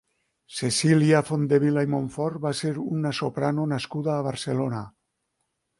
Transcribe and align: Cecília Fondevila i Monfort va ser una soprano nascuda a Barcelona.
Cecília 0.59 1.19
Fondevila 1.27 1.83
i 1.87 1.91
Monfort 1.95 2.41
va 2.49 2.55
ser 2.63 2.73
una 2.97 3.15
soprano 3.21 3.69
nascuda 3.77 4.17
a 4.19 4.27
Barcelona. 4.31 4.83